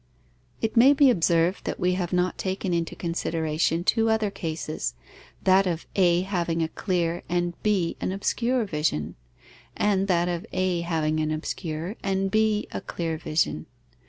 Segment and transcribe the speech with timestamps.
[0.61, 4.95] _It may be observed that we have not taken into consideration two other cases:
[5.43, 9.13] that of A having a clear and B an obscure vision;
[9.77, 13.67] and that of A having an obscure and B a clear vision.